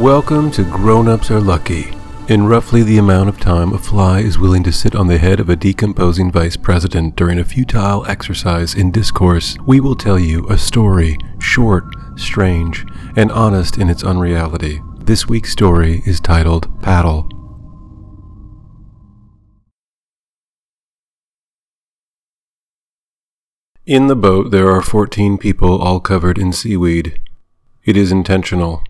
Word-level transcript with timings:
Welcome 0.00 0.50
to 0.52 0.64
Grown 0.64 1.08
Ups 1.08 1.30
Are 1.30 1.40
Lucky. 1.40 1.92
In 2.26 2.46
roughly 2.46 2.82
the 2.82 2.96
amount 2.96 3.28
of 3.28 3.38
time 3.38 3.74
a 3.74 3.78
fly 3.78 4.20
is 4.20 4.38
willing 4.38 4.62
to 4.62 4.72
sit 4.72 4.94
on 4.94 5.08
the 5.08 5.18
head 5.18 5.40
of 5.40 5.50
a 5.50 5.56
decomposing 5.56 6.32
vice 6.32 6.56
president 6.56 7.16
during 7.16 7.38
a 7.38 7.44
futile 7.44 8.06
exercise 8.06 8.74
in 8.74 8.92
discourse, 8.92 9.58
we 9.66 9.78
will 9.78 9.94
tell 9.94 10.18
you 10.18 10.48
a 10.48 10.56
story, 10.56 11.18
short, 11.38 11.84
strange, 12.16 12.86
and 13.14 13.30
honest 13.30 13.76
in 13.76 13.90
its 13.90 14.02
unreality. 14.02 14.80
This 15.00 15.28
week's 15.28 15.52
story 15.52 16.02
is 16.06 16.18
titled 16.18 16.80
Paddle. 16.80 17.28
In 23.84 24.06
the 24.06 24.16
boat, 24.16 24.50
there 24.50 24.70
are 24.70 24.80
14 24.80 25.36
people 25.36 25.78
all 25.78 26.00
covered 26.00 26.38
in 26.38 26.54
seaweed. 26.54 27.20
It 27.84 27.98
is 27.98 28.10
intentional. 28.10 28.82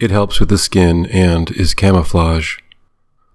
It 0.00 0.10
helps 0.10 0.38
with 0.38 0.48
the 0.48 0.58
skin 0.58 1.06
and 1.06 1.50
is 1.50 1.74
camouflage. 1.74 2.58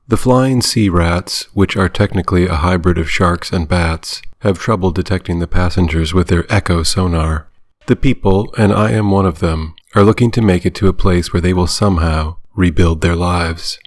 The 0.07 0.17
flying 0.17 0.61
sea 0.61 0.87
rats, 0.87 1.47
which 1.53 1.75
are 1.75 1.89
technically 1.89 2.45
a 2.45 2.55
hybrid 2.55 2.97
of 2.97 3.09
sharks 3.09 3.51
and 3.51 3.67
bats, 3.67 4.21
have 4.39 4.59
trouble 4.59 4.91
detecting 4.91 5.39
the 5.39 5.47
passengers 5.47 6.13
with 6.13 6.27
their 6.27 6.45
echo 6.51 6.83
sonar. 6.83 7.47
The 7.87 7.95
people, 7.97 8.53
and 8.57 8.71
I 8.71 8.91
am 8.91 9.11
one 9.11 9.25
of 9.25 9.39
them, 9.39 9.75
are 9.93 10.03
looking 10.03 10.31
to 10.31 10.41
make 10.41 10.65
it 10.65 10.75
to 10.75 10.87
a 10.87 10.93
place 10.93 11.33
where 11.33 11.41
they 11.41 11.53
will 11.53 11.67
somehow 11.67 12.37
rebuild 12.55 13.01
their 13.01 13.15
lives. 13.15 13.77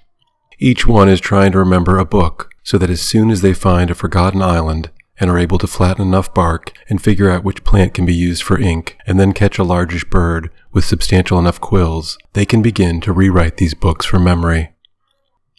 Each 0.58 0.86
one 0.86 1.08
is 1.08 1.20
trying 1.20 1.52
to 1.52 1.58
remember 1.58 1.98
a 1.98 2.04
book 2.04 2.50
so 2.62 2.76
that 2.78 2.90
as 2.90 3.00
soon 3.00 3.30
as 3.30 3.40
they 3.40 3.54
find 3.54 3.90
a 3.90 3.94
forgotten 3.94 4.42
island 4.42 4.90
and 5.18 5.30
are 5.30 5.38
able 5.38 5.58
to 5.58 5.66
flatten 5.66 6.06
enough 6.06 6.32
bark 6.34 6.72
and 6.88 7.02
figure 7.02 7.30
out 7.30 7.44
which 7.44 7.64
plant 7.64 7.94
can 7.94 8.04
be 8.04 8.14
used 8.14 8.42
for 8.42 8.60
ink 8.60 8.98
and 9.06 9.18
then 9.18 9.32
catch 9.32 9.58
a 9.58 9.64
largish 9.64 10.04
bird 10.04 10.50
with 10.72 10.84
substantial 10.84 11.38
enough 11.38 11.60
quills, 11.60 12.18
they 12.34 12.44
can 12.44 12.62
begin 12.62 13.00
to 13.00 13.12
rewrite 13.12 13.56
these 13.56 13.74
books 13.74 14.04
from 14.04 14.24
memory. 14.24 14.70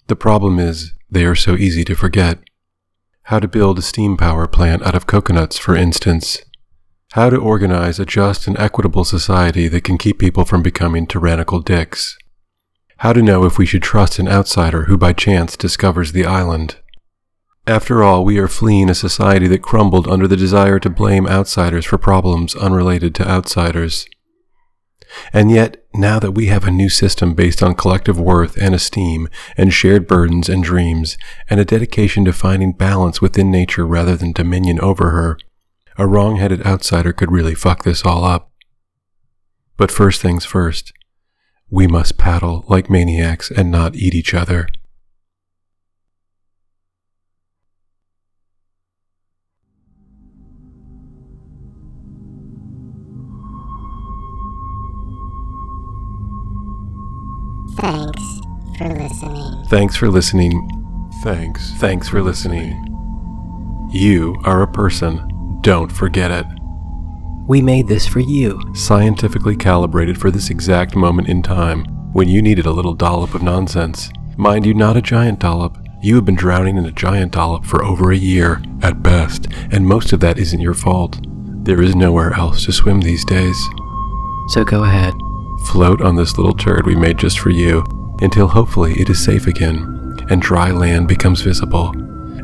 The 0.08 0.16
problem 0.16 0.60
is 0.60 0.94
they 1.10 1.26
are 1.26 1.36
so 1.36 1.56
easy 1.56 1.84
to 1.86 1.96
forget. 1.96 2.40
How 3.24 3.40
to 3.40 3.48
build 3.48 3.80
a 3.80 3.82
steam 3.82 4.16
power 4.16 4.48
plant 4.48 4.84
out 4.84 4.96
of 4.96 5.08
coconuts, 5.08 5.58
for 5.58 5.76
instance. 5.76 6.42
How 7.14 7.30
to 7.30 7.38
organize 7.38 8.00
a 8.00 8.06
just 8.06 8.48
and 8.48 8.58
equitable 8.60 9.04
society 9.04 9.68
that 9.70 9.84
can 9.84 9.98
keep 9.98 10.20
people 10.20 10.46
from 10.46 10.62
becoming 10.62 11.08
tyrannical 11.08 11.60
dicks. 11.62 12.18
How 12.98 13.14
to 13.14 13.22
know 13.22 13.46
if 13.46 13.58
we 13.58 13.66
should 13.66 13.84
trust 13.84 14.20
an 14.20 14.28
outsider 14.28 14.84
who 14.86 14.98
by 14.98 15.14
chance 15.14 15.56
discovers 15.56 16.12
the 16.12 16.26
island. 16.26 16.78
After 17.68 18.02
all, 18.02 18.24
we 18.24 18.38
are 18.38 18.48
fleeing 18.48 18.90
a 18.90 18.96
society 18.96 19.46
that 19.50 19.62
crumbled 19.62 20.08
under 20.08 20.26
the 20.26 20.38
desire 20.38 20.80
to 20.80 20.90
blame 20.90 21.28
outsiders 21.28 21.84
for 21.86 21.98
problems 21.98 22.56
unrelated 22.56 23.14
to 23.16 23.30
outsiders. 23.30 24.08
And 25.34 25.52
yet, 25.52 25.86
now 25.94 26.18
that 26.18 26.32
we 26.32 26.46
have 26.46 26.64
a 26.66 26.72
new 26.72 26.88
system 26.88 27.34
based 27.34 27.62
on 27.62 27.76
collective 27.76 28.18
worth 28.18 28.56
and 28.56 28.74
esteem, 28.74 29.28
and 29.58 29.74
shared 29.74 30.08
burdens 30.08 30.48
and 30.48 30.64
dreams, 30.64 31.18
and 31.50 31.60
a 31.60 31.66
dedication 31.66 32.24
to 32.24 32.32
finding 32.32 32.72
balance 32.72 33.22
within 33.22 33.52
nature 33.52 33.86
rather 33.86 34.16
than 34.16 34.32
dominion 34.32 34.80
over 34.80 35.10
her, 35.10 35.38
a 35.98 36.08
wrong 36.08 36.38
headed 36.38 36.66
outsider 36.66 37.12
could 37.12 37.34
really 37.34 37.56
fuck 37.56 37.84
this 37.84 38.06
all 38.06 38.24
up. 38.24 38.50
But 39.76 39.92
first 39.92 40.22
things 40.22 40.46
first, 40.46 40.94
we 41.70 41.86
must 41.86 42.18
paddle 42.18 42.64
like 42.70 42.90
maniacs 42.90 43.52
and 43.52 43.70
not 43.70 43.98
eat 43.98 44.16
each 44.16 44.34
other. 44.34 44.70
Thanks 57.78 58.42
for 58.78 58.88
listening. 58.90 59.66
Thanks 59.68 59.96
for 59.96 60.10
listening. 60.10 61.10
Thanks. 61.24 61.74
Thanks 61.76 62.08
for 62.10 62.22
listening. 62.22 62.84
You 63.92 64.36
are 64.44 64.62
a 64.62 64.68
person. 64.68 65.60
Don't 65.62 65.92
forget 65.92 66.32
it. 66.32 66.46
We 67.48 67.62
made 67.62 67.88
this 67.88 68.06
for 68.06 68.20
you. 68.20 68.60
Scientifically 68.74 69.56
calibrated 69.56 70.20
for 70.20 70.32
this 70.32 70.50
exact 70.50 70.96
moment 70.96 71.30
in 71.30 71.42
time 71.42 71.86
when 72.14 72.28
you 72.28 72.42
needed 72.42 72.66
a 72.66 72.72
little 72.72 72.94
dollop 72.94 73.34
of 73.34 73.42
nonsense. 73.42 74.10
Mind 74.38 74.66
you, 74.66 74.74
not 74.74 74.98
a 74.98 75.02
giant 75.02 75.40
dollop. 75.40 75.78
You 76.02 76.16
have 76.16 76.26
been 76.26 76.36
drowning 76.36 76.78
in 76.78 76.86
a 76.86 76.92
giant 76.92 77.32
dollop 77.32 77.66
for 77.66 77.84
over 77.84 78.12
a 78.12 78.18
year, 78.18 78.62
at 78.82 79.02
best, 79.02 79.48
and 79.72 79.88
most 79.88 80.14
of 80.14 80.20
that 80.20 80.38
isn't 80.38 80.62
your 80.62 80.74
fault. 80.74 81.20
There 81.64 81.82
is 81.82 81.96
nowhere 81.96 82.34
else 82.34 82.66
to 82.66 82.72
swim 82.72 83.02
these 83.02 83.26
days. 83.26 83.58
So 84.50 84.64
go 84.64 84.84
ahead. 84.84 85.14
Float 85.72 86.02
on 86.02 86.16
this 86.16 86.38
little 86.38 86.56
turd 86.56 86.86
we 86.86 86.96
made 86.96 87.18
just 87.18 87.40
for 87.40 87.50
you 87.50 87.84
until 88.22 88.48
hopefully 88.48 89.00
it 89.00 89.10
is 89.10 89.24
safe 89.24 89.48
again 89.48 89.98
and 90.30 90.42
dry 90.42 90.72
land 90.72 91.08
becomes 91.08 91.42
visible, 91.42 91.90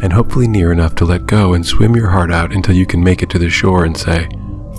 and 0.01 0.13
hopefully 0.13 0.47
near 0.47 0.71
enough 0.71 0.95
to 0.95 1.05
let 1.05 1.25
go 1.25 1.53
and 1.53 1.65
swim 1.65 1.95
your 1.95 2.09
heart 2.09 2.31
out 2.31 2.53
until 2.53 2.75
you 2.75 2.85
can 2.85 3.03
make 3.03 3.21
it 3.21 3.29
to 3.29 3.39
the 3.39 3.49
shore 3.49 3.85
and 3.85 3.97
say, 3.97 4.29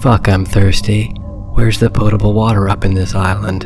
Fuck, 0.01 0.29
I'm 0.29 0.45
thirsty. 0.45 1.09
Where's 1.55 1.79
the 1.79 1.91
potable 1.91 2.35
water 2.35 2.69
up 2.69 2.85
in 2.85 2.95
this 2.95 3.15
island? 3.15 3.65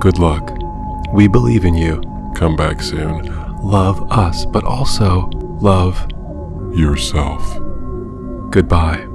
Good 0.00 0.18
luck. 0.18 0.56
We 1.12 1.28
believe 1.28 1.64
in 1.64 1.74
you. 1.74 2.00
Come 2.34 2.56
back 2.56 2.80
soon. 2.80 3.26
Love 3.62 4.10
us, 4.12 4.46
but 4.46 4.64
also 4.64 5.28
love 5.60 6.08
yourself. 6.74 7.58
Goodbye. 8.50 9.09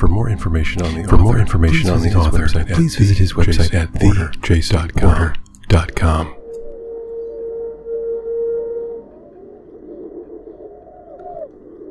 For 0.00 0.08
more 0.08 0.28
information 0.30 0.80
on 0.80 0.94
the 0.94 1.04
for 1.04 1.16
author, 1.16 1.24
more 1.24 1.38
information 1.38 1.90
on 1.90 2.00
the 2.00 2.14
author, 2.14 2.46
website 2.46 2.68
please 2.68 2.96
visit 2.96 3.18
his 3.18 3.34
website 3.34 3.74
at 3.74 3.92
thejasonorder.com. 3.92 6.34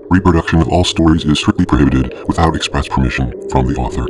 Reproduction 0.10 0.60
of 0.60 0.70
all 0.70 0.84
stories 0.84 1.24
is 1.24 1.38
strictly 1.38 1.68
prohibited 1.68 2.16
without 2.28 2.56
express 2.56 2.88
permission 2.88 3.32
from 3.52 3.72
the 3.72 3.76
author. 3.76 4.08